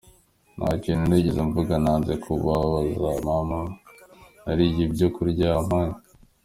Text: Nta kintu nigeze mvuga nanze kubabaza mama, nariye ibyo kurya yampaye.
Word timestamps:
Nta 0.55 0.69
kintu 0.83 1.03
nigeze 1.07 1.39
mvuga 1.49 1.73
nanze 1.83 2.13
kubabaza 2.23 3.11
mama, 3.27 3.59
nariye 4.43 4.81
ibyo 4.87 5.07
kurya 5.15 5.45
yampaye. 5.53 5.93